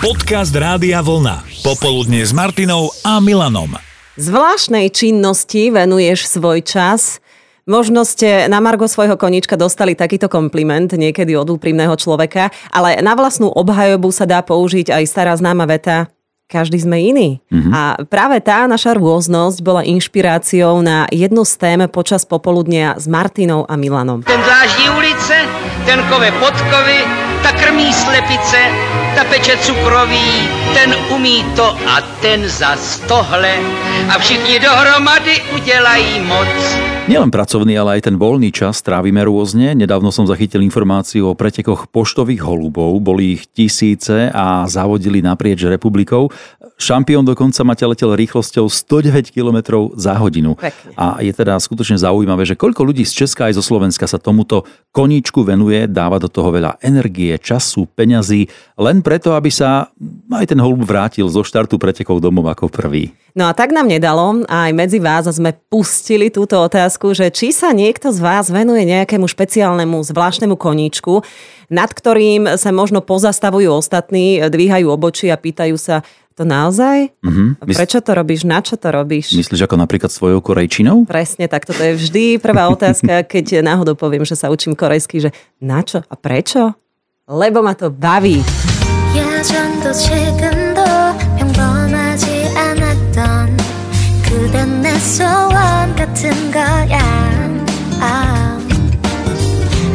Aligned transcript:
Podcast 0.00 0.56
Rádia 0.56 1.04
Vlna. 1.04 1.44
Popoludne 1.60 2.24
s 2.24 2.32
Martinou 2.32 2.88
a 3.04 3.20
Milanom. 3.20 3.76
Zvláštnej 4.16 4.88
činnosti 4.88 5.68
venuješ 5.68 6.24
svoj 6.24 6.64
čas. 6.64 7.20
Možno 7.68 8.08
ste 8.08 8.48
na 8.48 8.64
Margo 8.64 8.88
svojho 8.88 9.20
konička 9.20 9.60
dostali 9.60 9.92
takýto 9.92 10.32
kompliment 10.32 10.88
niekedy 10.88 11.36
od 11.36 11.52
úprimného 11.52 11.92
človeka, 12.00 12.48
ale 12.72 13.04
na 13.04 13.12
vlastnú 13.12 13.52
obhajobu 13.52 14.08
sa 14.08 14.24
dá 14.24 14.40
použiť 14.40 14.88
aj 14.88 15.04
stará 15.04 15.36
známa 15.36 15.68
veta 15.68 16.08
každý 16.50 16.82
sme 16.82 16.98
iný. 16.98 17.38
Mm-hmm. 17.46 17.70
A 17.70 17.80
práve 18.10 18.42
tá 18.42 18.66
naša 18.66 18.98
rôznosť 18.98 19.62
bola 19.62 19.86
inšpiráciou 19.86 20.82
na 20.82 21.06
jednu 21.14 21.46
z 21.46 21.54
tém 21.54 21.80
počas 21.86 22.26
popoludnia 22.26 22.98
s 22.98 23.06
Martinou 23.06 23.62
a 23.70 23.78
Milanom. 23.78 24.26
Ten 24.26 24.42
dláždí 24.42 24.90
ulice, 24.90 25.46
ten 25.86 26.02
kove 26.10 26.34
podkovy, 26.42 27.29
ta 27.42 27.52
krmí 27.52 27.92
slepice, 27.92 28.60
ta 29.16 29.24
peče 29.24 29.56
cukroví, 29.56 30.48
ten 30.74 30.94
umí 31.14 31.44
to 31.56 31.76
a 31.86 32.00
ten 32.20 32.48
za 32.48 32.76
tohle. 33.08 33.54
A 34.08 34.18
všichni 34.18 34.60
dohromady 34.60 35.40
udělají 35.54 36.20
moc. 36.20 36.48
Nielen 37.10 37.34
pracovný, 37.34 37.74
ale 37.74 37.98
aj 37.98 38.06
ten 38.06 38.14
voľný 38.14 38.54
čas 38.54 38.86
trávime 38.86 39.26
rôzne. 39.26 39.74
Nedávno 39.74 40.14
som 40.14 40.30
zachytil 40.30 40.62
informáciu 40.62 41.32
o 41.32 41.34
pretekoch 41.34 41.90
poštových 41.90 42.38
holubov. 42.46 42.94
Boli 43.02 43.34
ich 43.34 43.50
tisíce 43.50 44.30
a 44.30 44.62
zavodili 44.70 45.18
naprieč 45.18 45.66
republikou. 45.66 46.30
Šampión 46.80 47.28
dokonca 47.28 47.60
Maťa 47.60 47.92
letel 47.92 48.16
rýchlosťou 48.16 48.64
109 48.72 49.36
km 49.36 49.90
za 50.00 50.16
hodinu. 50.16 50.56
Pekne. 50.56 50.96
A 50.96 51.20
je 51.20 51.28
teda 51.28 51.60
skutočne 51.60 52.00
zaujímavé, 52.00 52.48
že 52.48 52.56
koľko 52.56 52.88
ľudí 52.88 53.04
z 53.04 53.26
Česka 53.26 53.52
aj 53.52 53.60
zo 53.60 53.64
Slovenska 53.66 54.08
sa 54.08 54.16
tomuto 54.16 54.64
koníčku 54.88 55.44
venuje, 55.44 55.84
dáva 55.84 56.16
do 56.16 56.32
toho 56.32 56.48
veľa 56.48 56.80
energie, 56.80 57.29
času, 57.36 57.86
peňazí, 57.92 58.48
len 58.80 59.04
preto, 59.04 59.36
aby 59.36 59.52
sa 59.52 59.92
aj 60.32 60.50
ten 60.50 60.58
holub 60.58 60.82
vrátil 60.82 61.28
zo 61.28 61.44
štartu 61.44 61.76
pretekov 61.76 62.18
domov 62.18 62.48
ako 62.48 62.72
prvý. 62.72 63.12
No 63.36 63.46
a 63.46 63.54
tak 63.54 63.70
nám 63.70 63.86
nedalo 63.86 64.42
aj 64.50 64.70
medzi 64.74 64.98
vás 64.98 65.30
sme 65.30 65.54
pustili 65.70 66.34
túto 66.34 66.58
otázku, 66.58 67.14
že 67.14 67.30
či 67.30 67.54
sa 67.54 67.70
niekto 67.70 68.10
z 68.10 68.18
vás 68.18 68.50
venuje 68.50 68.82
nejakému 68.82 69.30
špeciálnemu 69.30 70.02
zvláštnemu 70.02 70.58
koníčku, 70.58 71.22
nad 71.70 71.90
ktorým 71.94 72.58
sa 72.58 72.74
možno 72.74 72.98
pozastavujú 72.98 73.70
ostatní, 73.70 74.42
dvíhajú 74.42 74.90
oboči 74.90 75.30
a 75.30 75.38
pýtajú 75.38 75.78
sa, 75.78 76.02
to 76.40 76.48
naozaj? 76.48 77.12
Mhm. 77.20 77.60
A 77.60 77.62
Prečo 77.68 78.00
to 78.00 78.16
robíš? 78.16 78.48
Na 78.48 78.64
čo 78.64 78.80
to 78.80 78.88
robíš? 78.88 79.36
Myslíš 79.36 79.68
ako 79.68 79.76
napríklad 79.76 80.08
svojou 80.08 80.40
korejčinou? 80.40 81.04
Presne 81.04 81.52
tak, 81.52 81.68
toto 81.68 81.84
je 81.84 82.00
vždy 82.00 82.40
prvá 82.40 82.72
otázka, 82.72 83.28
keď 83.28 83.60
náhodou 83.60 83.92
poviem, 83.92 84.24
že 84.24 84.40
sa 84.40 84.48
učím 84.48 84.72
korejsky, 84.72 85.20
že 85.20 85.36
na 85.60 85.84
čo 85.84 86.00
a 86.00 86.14
prečo? 86.16 86.72
Lebo 87.30 87.62
ma 87.62 87.74
to 87.74 87.90
baví. 87.90 88.42
예전도 89.14 89.92
지금도 89.92 90.82
평범하지 91.38 92.50
않았던 92.56 93.56
그댄 94.24 94.82
내 94.82 94.98
소원 94.98 95.94
같은 95.94 96.50
거야. 96.50 96.98
아, 98.00 98.58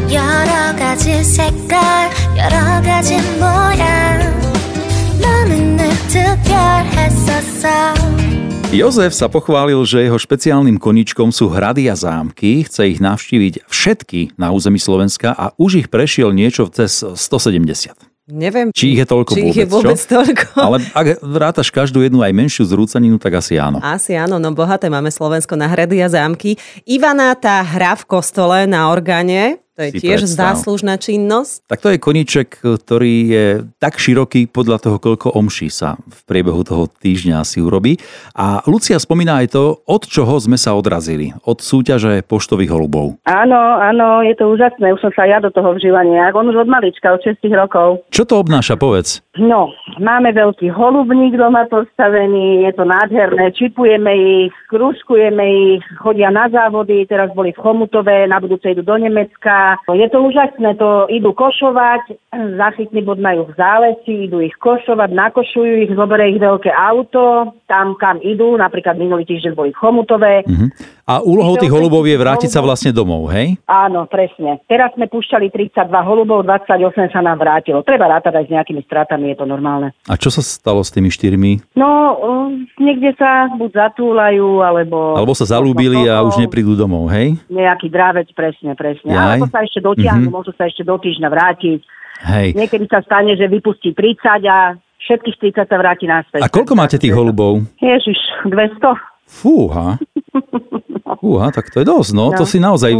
여러 0.09 0.75
가지 0.79 1.21
색깔 1.25 2.09
여러 2.37 2.81
가지 2.81 3.17
모양 3.37 3.74
Jozef 8.75 9.15
sa 9.15 9.31
pochválil, 9.31 9.79
že 9.87 10.03
jeho 10.03 10.19
špeciálnym 10.19 10.75
koničkom 10.75 11.31
sú 11.31 11.47
hrady 11.47 11.87
a 11.87 11.95
zámky, 11.95 12.67
chce 12.67 12.91
ich 12.91 12.99
navštíviť 12.99 13.71
všetky 13.71 14.35
na 14.35 14.51
území 14.51 14.75
Slovenska 14.75 15.31
a 15.31 15.55
už 15.55 15.79
ich 15.79 15.87
prešiel 15.87 16.35
niečo 16.35 16.67
cez 16.67 16.99
170. 16.99 17.95
Neviem, 18.25 18.73
Či 18.75 18.97
ich 18.97 18.99
je 18.99 19.07
toľko 19.07 19.31
či 19.31 19.41
vôbec, 19.47 19.53
ich 19.53 19.59
je 19.63 19.67
vôbec 19.69 19.99
čo? 20.01 20.09
toľko. 20.17 20.45
Ale 20.59 20.77
ak 20.91 21.07
vrátaš 21.23 21.69
každú 21.71 22.01
jednu 22.03 22.19
aj 22.19 22.35
menšiu 22.35 22.65
zrúcaninu, 22.67 23.15
tak 23.15 23.37
asi 23.39 23.55
áno. 23.55 23.79
Asi 23.79 24.17
áno, 24.17 24.41
no 24.41 24.49
bohaté 24.51 24.89
máme 24.91 25.13
Slovensko 25.13 25.55
na 25.55 25.69
hrady 25.71 26.01
a 26.03 26.09
zámky. 26.11 26.57
Ivana 26.89 27.31
tá 27.37 27.61
hra 27.63 27.95
v 27.95 28.03
kostole 28.09 28.65
na 28.65 28.89
orgáne, 28.91 29.61
to 29.75 29.81
je 29.83 29.91
Si 29.91 29.99
tiež 29.99 30.23
predstav. 30.23 30.55
záslužná 30.55 30.95
činnosť. 30.95 31.67
Tak 31.67 31.79
to 31.83 31.91
je 31.91 31.97
koníček, 31.99 32.47
ktorý 32.63 33.15
je 33.27 33.45
tak 33.75 33.99
široký 33.99 34.47
podľa 34.47 34.79
toho, 34.79 34.97
koľko 35.03 35.35
omší 35.35 35.67
sa 35.67 35.99
v 35.99 36.19
priebehu 36.23 36.63
toho 36.63 36.87
týždňa 36.87 37.43
asi 37.43 37.59
urobí. 37.59 37.99
A 38.33 38.63
Lucia 38.65 38.95
spomína 38.95 39.43
aj 39.43 39.51
to, 39.51 39.83
od 39.83 40.07
čoho 40.07 40.39
sme 40.39 40.55
sa 40.55 40.71
odrazili. 40.73 41.35
Od 41.43 41.59
súťaže 41.59 42.23
poštových 42.23 42.71
holubov. 42.71 43.19
Áno, 43.27 43.59
áno, 43.77 44.23
je 44.23 44.31
to 44.39 44.47
úžasné. 44.47 44.95
Už 44.95 45.03
som 45.03 45.11
sa 45.11 45.27
ja 45.27 45.43
do 45.43 45.51
toho 45.51 45.75
vžila 45.75 46.07
nejak. 46.07 46.31
On 46.31 46.47
už 46.47 46.63
od 46.63 46.69
malička, 46.71 47.11
od 47.11 47.19
6 47.19 47.43
rokov. 47.51 48.07
Čo 48.09 48.23
to 48.23 48.39
obnáša, 48.39 48.79
povedz? 48.79 49.19
No, 49.35 49.75
máme 49.99 50.31
veľký 50.35 50.71
holubník 50.71 51.37
doma 51.37 51.67
postavený, 51.67 52.67
je 52.69 52.71
to 52.75 52.83
nádherné, 52.83 53.51
čipujeme 53.55 54.11
ich, 54.15 54.53
krúžkujeme 54.71 55.45
ich, 55.77 55.83
chodia 55.99 56.31
na 56.31 56.47
závody, 56.49 57.07
teraz 57.07 57.31
boli 57.31 57.51
v 57.53 57.61
Chomutove, 57.61 58.27
na 58.27 58.39
budúce 58.39 58.71
idú 58.71 58.83
do 58.83 58.95
Nemecka. 58.97 59.79
Je 59.91 60.07
to 60.09 60.23
úžasné, 60.23 60.75
to 60.75 61.07
idú 61.11 61.31
košovať, 61.31 62.17
záchytný 62.61 63.03
bod 63.05 63.19
majú 63.21 63.47
v 63.49 63.55
zálesi, 63.57 64.27
idú 64.27 64.41
ich 64.41 64.55
košovať, 64.59 65.09
nakošujú 65.11 65.73
ich, 65.87 65.91
zoberie 65.93 66.35
ich 66.35 66.41
veľké 66.41 66.71
auto, 66.71 67.55
tam 67.65 67.95
kam 67.99 68.19
idú, 68.21 68.55
napríklad 68.59 68.99
minulý 68.99 69.23
týždeň 69.25 69.53
boli 69.53 69.71
v 69.71 69.79
Chomutove. 69.79 70.33
Mhm. 70.47 70.67
A 71.05 71.21
úlohou 71.21 71.53
tých 71.61 71.69
holubov 71.69 72.01
je 72.09 72.17
vrátiť 72.17 72.49
sa 72.49 72.65
vlastne 72.65 72.89
domov, 72.89 73.29
hej? 73.29 73.61
Áno, 73.69 74.09
presne. 74.09 74.57
Teraz 74.65 74.89
sme 74.97 75.05
púšťali 75.05 75.53
32 75.53 75.85
holubov, 76.01 76.41
28 76.41 77.13
sa 77.13 77.21
nám 77.21 77.37
vrátilo. 77.37 77.85
Treba 77.85 78.09
rátať 78.09 78.41
aj 78.41 78.45
s 78.49 78.53
nejakými 78.57 78.81
stratami, 78.89 79.29
je 79.29 79.37
to 79.37 79.45
normálne. 79.45 79.84
A 80.05 80.13
čo 80.15 80.29
sa 80.29 80.39
stalo 80.39 80.81
s 80.81 80.89
tými 80.89 81.09
štyrmi? 81.09 81.75
No, 81.75 81.89
niekde 82.77 83.13
sa 83.15 83.49
buď 83.51 83.71
zatúlajú, 83.75 84.61
alebo... 84.61 85.17
Alebo 85.17 85.33
sa 85.33 85.45
zalúbili 85.45 86.05
a 86.05 86.21
už 86.21 86.39
neprídu 86.39 86.73
domov, 86.73 87.09
hej? 87.11 87.35
Nejaký 87.47 87.87
drávec, 87.89 88.29
presne, 88.31 88.73
presne. 88.73 89.11
Jaj. 89.11 89.41
Alebo 89.41 89.45
sa 89.49 89.61
ešte 89.61 89.79
dotiahnu, 89.79 90.29
Mhm. 90.29 90.33
môžu 90.33 90.51
sa 90.55 90.65
ešte 90.65 90.81
do 90.81 90.95
týždňa 90.95 91.27
vrátiť. 91.27 91.79
Hej. 92.25 92.47
Niekedy 92.55 92.85
sa 92.87 93.03
stane, 93.03 93.35
že 93.35 93.45
vypustí 93.45 93.91
30 93.91 94.47
a 94.47 94.79
všetkých 95.03 95.37
30 95.51 95.67
sa 95.67 95.75
vráti 95.75 96.07
naspäť. 96.07 96.41
A 96.41 96.47
koľko 96.47 96.73
máte 96.73 96.95
tých 96.95 97.11
holubov? 97.11 97.61
Ježiš, 97.77 98.17
200. 98.47 98.95
Fúha. 99.25 99.97
Fúha, 101.21 101.47
tak 101.49 101.69
to 101.73 101.81
je 101.81 101.85
dosť, 101.85 102.11
no. 102.13 102.29
No, 102.29 102.37
To 102.37 102.45
si 102.45 102.57
naozaj 102.57 102.91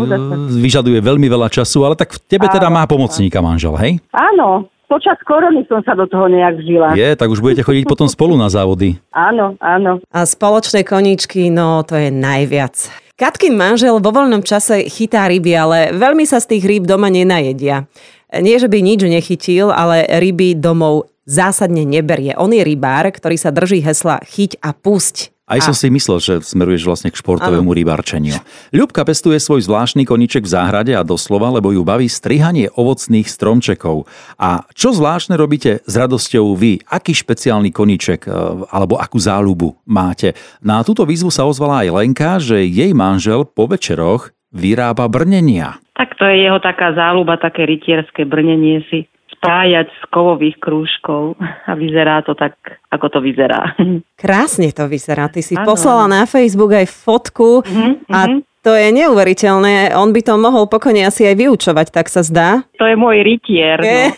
vyžaduje 0.52 0.98
veľmi 1.00 1.26
veľa 1.26 1.50
času, 1.50 1.86
ale 1.86 1.96
tak 1.96 2.18
v 2.18 2.20
tebe 2.26 2.46
teda 2.50 2.70
má 2.70 2.86
pomocníka 2.86 3.42
manžel, 3.42 3.74
hej? 3.78 4.02
Áno, 4.10 4.66
počas 4.88 5.20
korony 5.26 5.66
som 5.68 5.84
sa 5.84 5.94
do 5.94 6.08
toho 6.08 6.30
nejak 6.32 6.62
vžila. 6.62 6.88
Je, 6.96 7.10
tak 7.18 7.28
už 7.28 7.44
budete 7.44 7.66
chodiť 7.66 7.84
potom 7.86 8.08
spolu 8.08 8.40
na 8.40 8.48
závody. 8.48 8.98
Áno, 9.12 9.60
áno. 9.60 10.00
A 10.10 10.24
spoločné 10.24 10.88
koníčky, 10.88 11.52
no 11.52 11.84
to 11.84 12.00
je 12.00 12.10
najviac. 12.10 12.90
Katkin 13.16 13.56
manžel 13.56 14.00
vo 14.04 14.12
voľnom 14.12 14.44
čase 14.44 14.92
chytá 14.92 15.28
ryby, 15.32 15.56
ale 15.56 15.78
veľmi 15.96 16.28
sa 16.28 16.44
z 16.44 16.56
tých 16.56 16.64
rýb 16.68 16.84
doma 16.84 17.08
nenajedia. 17.08 17.88
Nie, 18.36 18.60
že 18.60 18.68
by 18.68 18.84
nič 18.84 19.08
nechytil, 19.08 19.72
ale 19.72 20.04
ryby 20.20 20.60
domov 20.60 21.08
zásadne 21.24 21.84
neberie. 21.84 22.36
On 22.36 22.52
je 22.52 22.62
rybár, 22.62 23.08
ktorý 23.10 23.36
sa 23.40 23.56
drží 23.56 23.82
hesla 23.82 24.22
chyť 24.24 24.60
a 24.60 24.72
pusť. 24.72 25.35
Aj 25.46 25.62
som 25.62 25.78
si 25.78 25.94
myslel, 25.94 26.18
že 26.18 26.34
smeruješ 26.42 26.90
vlastne 26.90 27.14
k 27.14 27.22
športovému 27.22 27.70
rybárčeniu. 27.70 28.42
Ľubka 28.74 29.06
pestuje 29.06 29.38
svoj 29.38 29.62
zvláštny 29.62 30.02
koníček 30.02 30.42
v 30.42 30.50
záhrade 30.50 30.98
a 30.98 31.06
doslova, 31.06 31.54
lebo 31.54 31.70
ju 31.70 31.86
baví 31.86 32.10
strihanie 32.10 32.74
ovocných 32.74 33.30
stromčekov. 33.30 34.10
A 34.42 34.66
čo 34.74 34.90
zvláštne 34.90 35.38
robíte 35.38 35.86
s 35.86 35.94
radosťou 35.94 36.58
vy? 36.58 36.82
Aký 36.90 37.14
špeciálny 37.14 37.70
koníček 37.70 38.26
e, 38.26 38.34
alebo 38.74 38.98
akú 38.98 39.22
záľubu 39.22 39.78
máte? 39.86 40.34
Na 40.66 40.82
túto 40.82 41.06
výzvu 41.06 41.30
sa 41.30 41.46
ozvala 41.46 41.86
aj 41.86 41.94
Lenka, 41.94 42.42
že 42.42 42.66
jej 42.66 42.98
manžel 42.98 43.46
po 43.46 43.70
večeroch 43.70 44.34
vyrába 44.50 45.06
brnenia. 45.06 45.78
Tak 45.94 46.18
to 46.18 46.26
je 46.26 46.42
jeho 46.42 46.58
taká 46.58 46.98
záľuba, 46.98 47.38
také 47.38 47.70
rytierské 47.70 48.26
brnenie 48.26 48.82
si 48.90 49.06
spájať 49.46 49.88
z 49.88 50.02
kovových 50.10 50.58
krúžkov 50.58 51.38
a 51.40 51.72
vyzerá 51.74 52.20
to 52.22 52.34
tak, 52.34 52.58
ako 52.90 53.06
to 53.08 53.20
vyzerá. 53.22 53.78
Krásne 54.18 54.74
to 54.74 54.90
vyzerá. 54.90 55.30
Ty 55.30 55.40
si 55.40 55.54
Áno. 55.54 55.70
poslala 55.70 56.10
na 56.10 56.26
Facebook 56.26 56.74
aj 56.74 56.90
fotku 56.90 57.62
Mhm, 57.62 58.10
a 58.10 58.20
mhm. 58.26 58.38
to 58.60 58.74
je 58.74 58.90
neuveriteľné. 58.92 59.94
On 59.94 60.10
by 60.10 60.22
to 60.22 60.34
mohol 60.36 60.66
pokojne 60.66 61.06
asi 61.06 61.30
aj 61.30 61.38
vyučovať, 61.38 61.88
tak 61.94 62.10
sa 62.10 62.26
zdá. 62.26 62.66
To 62.76 62.90
je 62.90 62.98
môj 62.98 63.22
rytier. 63.22 63.78
No. 63.78 64.10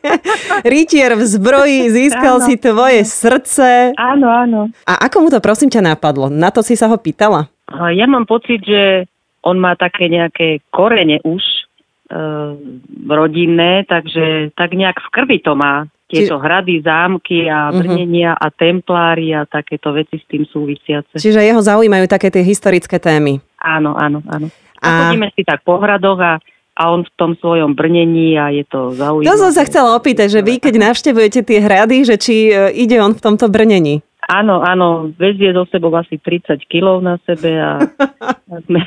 Rytier 0.62 1.18
v 1.18 1.24
zbroji, 1.24 1.90
získal 1.90 2.38
Áno. 2.38 2.46
si 2.46 2.54
tvoje 2.54 3.02
srdce. 3.02 3.92
Áno, 3.98 4.30
áno. 4.30 4.60
A 4.86 5.10
ako 5.10 5.26
mu 5.26 5.28
to 5.28 5.42
prosím 5.42 5.68
ťa 5.68 5.82
napadlo? 5.84 6.30
Na 6.30 6.54
to 6.54 6.62
si 6.62 6.78
sa 6.78 6.86
ho 6.86 6.96
pýtala? 6.96 7.50
Ja 7.70 8.06
mám 8.06 8.26
pocit, 8.26 8.62
že 8.62 9.06
on 9.42 9.56
má 9.56 9.72
také 9.74 10.10
nejaké 10.10 10.60
korene 10.68 11.22
už 11.24 11.40
rodinné, 13.06 13.84
takže 13.84 14.50
tak 14.52 14.70
nejak 14.72 14.98
v 14.98 15.08
krvi 15.10 15.38
to 15.38 15.54
má. 15.54 15.86
Tieto 16.04 16.42
hrady, 16.42 16.82
zámky 16.82 17.46
a 17.46 17.70
Mhm. 17.70 17.76
brnenia 17.78 18.30
a 18.34 18.50
templári 18.50 19.30
a 19.30 19.46
takéto 19.46 19.94
veci 19.94 20.18
s 20.18 20.26
tým 20.26 20.42
súvisiace. 20.42 21.14
Čiže 21.14 21.38
jeho 21.38 21.62
zaujímajú 21.62 22.10
také 22.10 22.34
tie 22.34 22.42
historické 22.42 22.98
témy. 22.98 23.38
Áno, 23.56 23.94
áno, 23.94 24.18
áno. 24.26 24.50
A 24.82 24.86
A- 24.86 24.98
chodíme 25.06 25.30
si 25.30 25.46
tak 25.46 25.62
po 25.62 25.78
hradoch 25.78 26.18
a, 26.18 26.42
a 26.74 26.82
on 26.90 27.06
v 27.06 27.12
tom 27.14 27.38
svojom 27.38 27.78
brnení 27.78 28.34
a 28.34 28.50
je 28.50 28.66
to 28.66 28.90
zaujímavé. 28.90 29.30
To 29.30 29.38
som 29.38 29.52
sa 29.54 29.62
chcela 29.62 29.94
opýtať, 29.94 30.34
že 30.34 30.40
vy 30.42 30.58
keď 30.58 30.74
navštevujete 30.90 31.46
tie 31.46 31.58
hrady, 31.62 31.96
že 32.02 32.18
či 32.18 32.50
e, 32.50 32.74
ide 32.74 32.98
on 32.98 33.14
v 33.14 33.22
tomto 33.22 33.46
brnení. 33.46 34.02
Áno, 34.26 34.62
áno, 34.62 35.10
vezie 35.14 35.50
so 35.50 35.62
sebou 35.66 35.90
asi 35.94 36.14
30 36.14 36.58
kg 36.66 36.98
na 36.98 37.22
sebe 37.22 37.50
a 37.54 37.82
sme, 38.66 38.82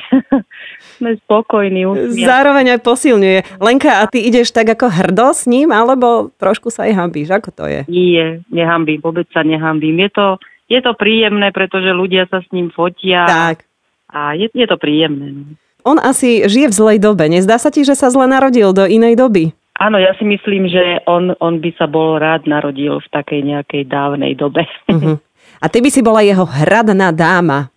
sme 0.96 1.18
spokojní. 1.26 1.84
usmiatí. 1.86 2.22
Zároveň 2.22 2.78
aj 2.78 2.80
posilňuje. 2.86 3.38
Lenka, 3.58 4.00
a 4.00 4.08
ty 4.08 4.24
ideš 4.24 4.54
tak 4.54 4.70
ako 4.72 4.86
hrdo 4.88 5.34
s 5.34 5.44
ním, 5.50 5.74
alebo 5.74 6.30
trošku 6.38 6.70
sa 6.70 6.86
aj 6.86 6.92
hambíš? 6.94 7.34
Ako 7.34 7.50
to 7.50 7.64
je? 7.66 7.82
Nie, 7.90 8.40
nehambím, 8.48 9.02
vôbec 9.02 9.26
sa 9.34 9.42
nehambím. 9.42 9.98
Je 10.00 10.10
to, 10.14 10.26
je 10.70 10.80
to 10.80 10.92
príjemné, 10.94 11.50
pretože 11.50 11.90
ľudia 11.90 12.30
sa 12.30 12.40
s 12.40 12.48
ním 12.54 12.70
fotia 12.70 13.26
Tak. 13.26 13.66
a 14.10 14.38
je, 14.38 14.48
je 14.54 14.66
to 14.66 14.78
príjemné. 14.78 15.34
No. 15.34 15.42
On 15.84 16.00
asi 16.00 16.48
žije 16.48 16.72
v 16.72 16.74
zlej 16.74 16.98
dobe. 17.02 17.28
Nezdá 17.28 17.60
sa 17.60 17.68
ti, 17.68 17.84
že 17.84 17.92
sa 17.92 18.08
zle 18.08 18.24
narodil 18.24 18.72
do 18.72 18.88
inej 18.88 19.20
doby? 19.20 19.52
Áno, 19.76 20.00
ja 20.00 20.16
si 20.16 20.24
myslím, 20.24 20.70
že 20.70 21.02
on, 21.04 21.34
on 21.42 21.60
by 21.60 21.74
sa 21.76 21.84
bol 21.84 22.16
rád 22.16 22.48
narodil 22.48 23.02
v 23.02 23.08
takej 23.10 23.40
nejakej 23.42 23.82
dávnej 23.90 24.32
dobe. 24.38 24.64
Uh-huh. 24.86 25.18
A 25.60 25.66
ty 25.66 25.82
by 25.82 25.90
si 25.90 26.00
bola 26.00 26.22
jeho 26.22 26.46
hradná 26.46 27.10
dáma. 27.10 27.73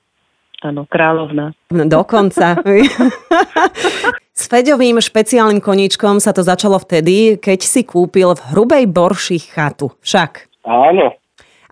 Áno, 0.65 0.89
kráľovná. 0.89 1.54
No, 1.69 1.83
Dokonca. 1.86 2.57
S 4.38 4.45
Feďovým 4.50 5.01
špeciálnym 5.01 5.62
koníčkom 5.62 6.21
sa 6.21 6.33
to 6.33 6.45
začalo 6.45 6.77
vtedy, 6.77 7.42
keď 7.42 7.59
si 7.62 7.81
kúpil 7.86 8.38
v 8.38 8.45
hrubej 8.54 8.86
borši 8.89 9.38
chatu. 9.42 9.94
Však. 10.01 10.50
Áno. 10.65 11.18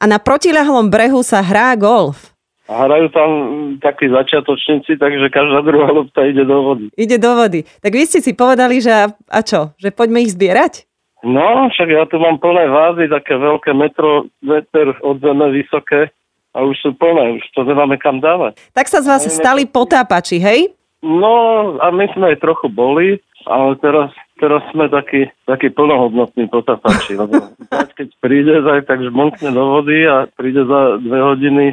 A 0.02 0.04
na 0.10 0.18
protiľahlom 0.18 0.90
brehu 0.90 1.22
sa 1.22 1.46
hrá 1.46 1.74
golf. 1.78 2.34
A 2.66 2.90
hrajú 2.90 3.14
tam 3.14 3.30
takí 3.78 4.10
začiatočníci, 4.10 4.98
takže 4.98 5.30
každá 5.30 5.62
druhá 5.62 5.94
lopta 5.94 6.26
ide 6.26 6.42
do 6.42 6.58
vody. 6.66 6.90
Ide 6.98 7.22
do 7.22 7.38
vody. 7.38 7.62
Tak 7.82 7.94
vy 7.94 8.04
ste 8.10 8.26
si 8.26 8.34
povedali, 8.34 8.82
že 8.82 8.90
a, 8.90 9.06
a 9.30 9.40
čo? 9.46 9.78
Že 9.78 9.94
poďme 9.94 10.26
ich 10.26 10.34
zbierať? 10.34 10.90
No, 11.22 11.70
však 11.70 11.90
ja 11.90 12.06
tu 12.10 12.18
mám 12.18 12.42
plné 12.42 12.66
vázy, 12.70 13.06
také 13.10 13.38
veľké 13.38 13.74
metro, 13.78 14.30
meter 14.42 14.98
od 15.06 15.22
zeme 15.22 15.54
vysoké 15.54 16.10
a 16.56 16.64
už 16.64 16.76
sú 16.80 16.90
plné, 16.96 17.36
už 17.36 17.44
to 17.52 17.68
nemáme 17.68 18.00
kam 18.00 18.24
dávať. 18.24 18.56
Tak 18.72 18.88
sa 18.88 19.04
z 19.04 19.12
vás 19.12 19.24
stali 19.28 19.68
potápači, 19.68 20.40
hej? 20.40 20.72
No 21.04 21.76
a 21.84 21.92
my 21.92 22.08
sme 22.16 22.34
aj 22.34 22.42
trochu 22.42 22.72
boli, 22.72 23.20
ale 23.46 23.76
teraz, 23.84 24.10
teraz 24.40 24.64
sme 24.72 24.88
takí, 24.88 25.28
takí 25.44 25.70
plnohodnotní 25.70 26.48
potapači, 26.48 27.20
lebo 27.20 27.54
keď 28.00 28.08
príde, 28.24 28.64
tak, 28.64 28.88
tak 28.88 29.00
žmonkne 29.04 29.52
do 29.52 29.64
vody 29.80 30.08
a 30.08 30.32
príde 30.32 30.64
za 30.64 30.98
dve 31.04 31.20
hodiny 31.20 31.68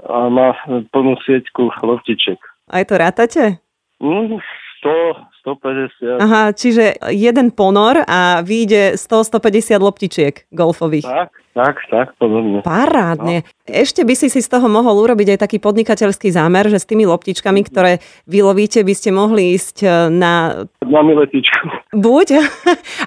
a 0.00 0.32
má 0.32 0.56
plnú 0.90 1.20
sieťku 1.22 1.84
loptiček. 1.84 2.40
Aj 2.72 2.82
to 2.88 2.94
rátate? 2.96 3.60
Mm, 4.00 4.40
100, 4.82 5.36
150. 5.46 6.20
Aha, 6.20 6.42
čiže 6.52 6.98
jeden 7.14 7.54
ponor 7.54 8.02
a 8.04 8.42
vyjde 8.42 8.98
100-150 8.98 9.78
loptičiek 9.78 10.34
golfových. 10.50 11.06
Tak, 11.06 11.30
tak, 11.56 11.80
tak, 11.88 12.12
podobne. 12.20 12.60
Parádne. 12.60 13.48
Ešte 13.64 14.04
by 14.04 14.12
si 14.12 14.28
si 14.28 14.44
z 14.44 14.48
toho 14.52 14.68
mohol 14.68 15.00
urobiť 15.00 15.34
aj 15.34 15.38
taký 15.40 15.56
podnikateľský 15.56 16.28
zámer, 16.28 16.68
že 16.68 16.76
s 16.76 16.84
tými 16.84 17.08
loptičkami, 17.08 17.64
ktoré 17.64 18.04
vylovíte, 18.28 18.84
by 18.84 18.92
ste 18.92 19.08
mohli 19.16 19.56
ísť 19.56 19.76
e, 19.80 19.88
na 20.12 20.68
Na 20.84 21.00
miletičku. 21.00 21.96
buď, 21.96 22.44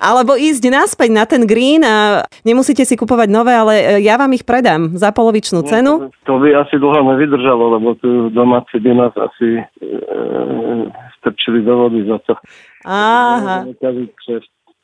alebo 0.10 0.34
ísť 0.34 0.66
naspäť 0.74 1.10
na 1.13 1.30
ten 1.30 1.46
green 1.46 1.86
a 1.86 2.25
nemusíte 2.42 2.81
si 2.90 2.98
kupovať 2.98 3.30
nové, 3.30 3.54
ale 3.54 3.74
e, 3.78 3.84
ja 4.01 4.18
vám 4.18 4.34
ich 4.34 4.42
predám 4.42 4.98
za 4.98 5.13
polovičnú 5.13 5.62
cenu. 5.69 6.10
To 6.25 6.42
by 6.42 6.50
asi 6.57 6.81
dlho 6.81 7.06
nevydržalo, 7.06 7.78
lebo 7.78 7.94
tu 8.02 8.34
domáci 8.34 8.81
by 8.81 8.92
nás 8.98 9.13
asi 9.13 9.62
e, 9.62 9.63
strčili 11.22 11.62
do 11.62 11.86
vody 11.86 12.02
za 12.10 12.18
to. 12.25 12.34
Aha. 12.90 13.69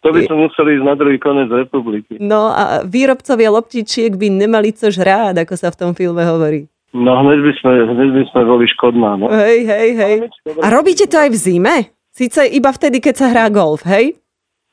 To 0.06 0.14
by 0.14 0.22
sme 0.30 0.38
museli 0.46 0.78
ísť 0.78 0.86
na 0.86 0.94
druhý 0.94 1.18
koniec 1.18 1.50
republiky. 1.50 2.22
No 2.22 2.54
a 2.54 2.86
výrobcovia 2.86 3.50
loptičiek 3.50 4.14
by 4.14 4.30
nemali 4.30 4.70
co 4.70 4.94
žráť, 4.94 5.42
ako 5.42 5.54
sa 5.58 5.74
v 5.74 5.80
tom 5.82 5.92
filme 5.98 6.22
hovorí. 6.22 6.70
No 6.94 7.18
hneď 7.26 7.42
by 7.42 7.52
sme, 7.58 7.72
hneď 7.90 8.10
by 8.14 8.24
sme 8.30 8.42
boli 8.46 8.66
škodná, 8.70 9.18
no. 9.18 9.34
Hej, 9.34 9.66
hej, 9.66 9.90
hej. 9.98 10.16
A 10.62 10.70
robíte 10.70 11.10
to 11.10 11.18
aj 11.18 11.34
v 11.34 11.38
zime? 11.42 11.76
Síce 12.14 12.46
iba 12.48 12.70
vtedy, 12.70 13.02
keď 13.02 13.16
sa 13.18 13.28
hrá 13.34 13.50
golf, 13.50 13.84
hej? 13.84 14.16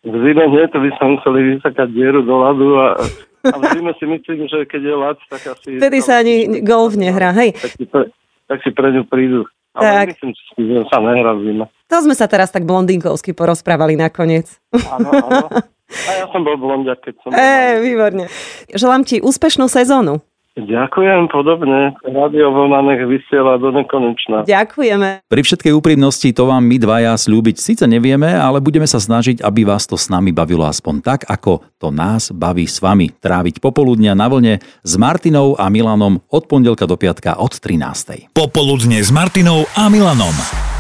V 0.04 0.14
zime 0.20 0.44
nie, 0.52 0.62
to 0.68 0.78
by 0.78 0.90
sme 1.00 1.18
museli 1.18 1.56
vysakať 1.56 1.88
dieru 1.90 2.20
do 2.22 2.34
ľadu 2.36 2.68
a, 2.78 2.86
a 3.48 3.56
v 3.56 3.64
zime 3.74 3.90
si 3.98 4.04
myslím, 4.06 4.46
že 4.46 4.68
keď 4.68 4.80
je 4.84 4.94
ľad, 4.94 5.18
tak 5.32 5.42
asi... 5.48 5.68
Vtedy 5.80 5.98
sa 6.04 6.22
ani 6.22 6.60
golf 6.62 6.94
nehrá, 6.94 7.34
hej. 7.34 7.56
Tak 7.56 7.72
si 7.74 7.84
pre, 7.88 8.04
tak 8.46 8.58
si 8.62 8.70
pre 8.70 8.88
ňu 8.94 9.02
prídu. 9.08 9.48
Tak. 9.72 9.82
Ale 9.82 10.12
myslím, 10.12 10.30
že 10.36 10.84
sa 10.92 11.00
nehrá 11.00 11.32
v 11.34 11.42
zime. 11.48 11.66
To 11.92 12.00
sme 12.00 12.16
sa 12.16 12.24
teraz 12.24 12.48
tak 12.48 12.64
blondinkovsky 12.64 13.36
porozprávali 13.36 14.00
nakoniec. 14.00 14.48
Áno, 14.72 15.12
áno. 15.12 15.46
A 15.92 16.10
ja 16.16 16.26
som 16.32 16.40
bol 16.40 16.56
blondiak, 16.56 17.04
keď 17.04 17.14
som... 17.20 17.36
Ej, 17.36 17.84
výborne. 17.84 18.32
Želám 18.72 19.04
ti 19.04 19.20
úspešnú 19.20 19.68
sezónu. 19.68 20.24
Ďakujem, 20.52 21.32
podobne. 21.32 21.96
Radio 22.04 22.52
Vlna 22.52 22.84
nech 22.84 23.04
vysiela 23.08 23.56
do 23.56 23.72
nekonečna. 23.72 24.44
Ďakujeme. 24.44 25.24
Pri 25.24 25.42
všetkej 25.44 25.72
úprimnosti 25.72 26.28
to 26.28 26.44
vám 26.44 26.68
my 26.68 26.76
dvaja 26.76 27.16
slúbiť 27.16 27.56
síce 27.56 27.84
nevieme, 27.88 28.28
ale 28.36 28.60
budeme 28.60 28.84
sa 28.84 29.00
snažiť, 29.00 29.40
aby 29.40 29.64
vás 29.64 29.88
to 29.88 29.96
s 29.96 30.12
nami 30.12 30.28
bavilo 30.28 30.68
aspoň 30.68 30.94
tak, 31.00 31.20
ako 31.24 31.64
to 31.80 31.88
nás 31.88 32.36
baví 32.36 32.68
s 32.68 32.84
vami. 32.84 33.08
Tráviť 33.16 33.64
popoludnia 33.64 34.12
na 34.12 34.28
vlne 34.28 34.60
s 34.60 34.92
Martinou 35.00 35.56
a 35.56 35.72
Milanom 35.72 36.20
od 36.28 36.44
pondelka 36.44 36.84
do 36.84 37.00
piatka 37.00 37.36
od 37.40 37.56
13. 37.56 38.36
Popoludne 38.36 39.00
s 39.00 39.08
Martinou 39.08 39.64
a 39.72 39.88
Milanom. 39.88 40.71